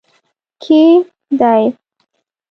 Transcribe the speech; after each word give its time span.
کې 0.61 0.81
دی 1.41 1.61